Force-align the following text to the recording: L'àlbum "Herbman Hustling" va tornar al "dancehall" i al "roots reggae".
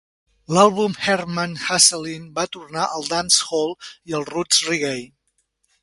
L'àlbum 0.57 0.95
"Herbman 1.07 1.53
Hustling" 1.65 2.25
va 2.39 2.47
tornar 2.57 2.87
al 2.97 3.07
"dancehall" 3.13 3.77
i 4.13 4.21
al 4.21 4.27
"roots 4.35 4.65
reggae". 4.73 4.99